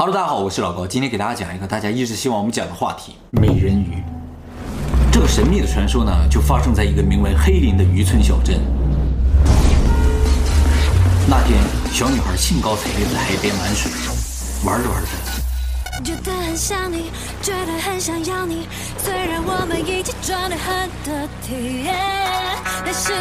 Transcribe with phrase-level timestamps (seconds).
[0.00, 4.02] Hello，大家好，我是老高，今天给大家讲一个大家一直希望我们讲的话题——美人鱼。
[5.12, 8.58] 这个神秘的传说呢，就发生在一个名为黑林的渔村小镇。
[11.28, 11.60] 那天，
[11.92, 13.92] 小女孩兴高采烈在海边玩水，
[14.64, 17.10] 玩着玩着，觉得很想你，
[17.42, 21.84] 觉得很想要你，虽然我们一起装得很得体，
[22.86, 23.14] 在心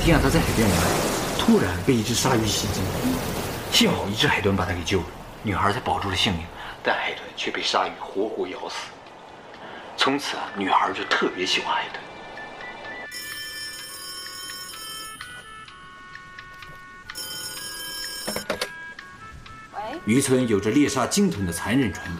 [0.00, 0.78] 那天啊，他在海边玩，
[1.38, 2.80] 突然被一只鲨鱼袭击，
[3.70, 5.06] 幸好一只海豚把他给救了，
[5.42, 6.42] 女孩才保住了性命，
[6.82, 8.76] 但海豚却被鲨鱼活活咬死。
[9.98, 12.02] 从此啊，女孩就特别喜欢海豚。
[20.06, 22.16] 渔村有着猎杀鲸豚的残忍传统，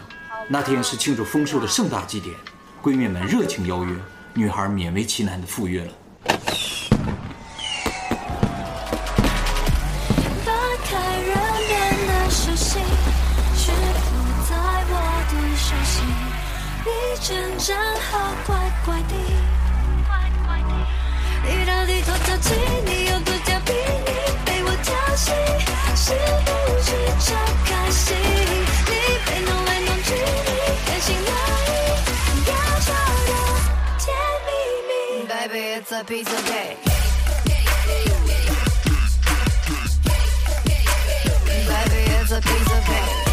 [0.47, 2.35] 那天是庆祝丰收的盛大祭典，
[2.83, 3.95] 闺蜜们热情邀约，
[4.35, 5.91] 女孩勉为其难的赴约了。
[17.23, 19.13] 真真好，乖乖地，
[20.07, 20.73] 乖乖地。
[21.43, 22.55] 你到底多淘气？
[22.83, 23.73] 你有多调皮？
[23.73, 24.11] 你
[24.43, 25.31] 被我调戏，
[25.95, 26.49] 是不
[26.81, 28.17] 是超开心？
[28.17, 28.91] 你
[29.23, 30.09] 被弄来弄去，
[30.47, 30.49] 你
[30.87, 31.29] 开心吗？
[32.47, 32.49] 要
[32.81, 32.89] 快
[33.27, 33.29] 的，
[33.99, 34.09] 甜
[34.47, 34.49] 蜜
[34.87, 34.91] 蜜。
[35.27, 36.79] Baby it's a piece of cake.
[41.67, 43.30] Baby it's a piece of cake.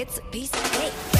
[0.00, 1.17] It's a piece of cake.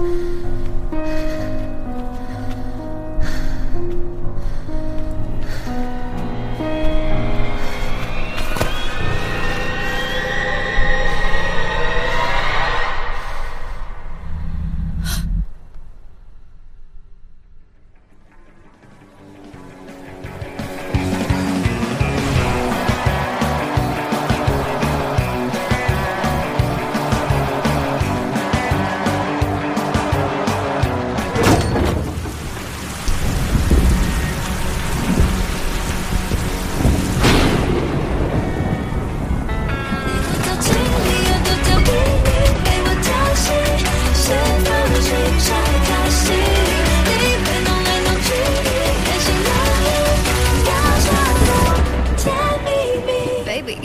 [0.00, 0.29] Mm-hmm.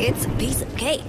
[0.07, 1.01] It's a piece of cake.